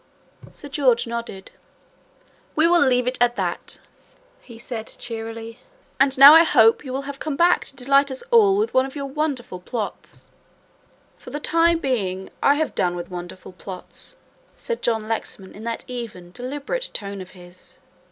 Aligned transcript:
Sir 0.51 0.67
George 0.67 1.05
nodded. 1.05 1.51
"We 2.55 2.65
will 2.67 2.81
leave 2.81 3.05
it 3.05 3.19
at 3.21 3.35
that," 3.35 3.77
he 4.41 4.57
said 4.57 4.87
cheerily, 4.87 5.59
"and 5.99 6.17
now 6.17 6.33
I 6.33 6.43
hope 6.43 6.83
you 6.83 6.99
have 7.03 7.19
come 7.19 7.35
back 7.35 7.65
to 7.65 7.75
delight 7.75 8.09
us 8.09 8.23
all 8.31 8.57
with 8.57 8.73
one 8.73 8.87
of 8.87 8.95
your 8.95 9.05
wonderful 9.05 9.59
plots." 9.59 10.31
"For 11.19 11.29
the 11.29 11.39
time 11.39 11.77
being 11.77 12.31
I 12.41 12.55
have 12.55 12.73
done 12.73 12.95
with 12.95 13.11
wonderful 13.11 13.51
plots," 13.51 14.17
said 14.55 14.81
John 14.81 15.07
Lexman 15.07 15.53
in 15.53 15.65
that 15.65 15.83
even, 15.87 16.31
deliberate 16.31 16.89
tone 16.95 17.21
of 17.21 17.29
his. 17.37 17.77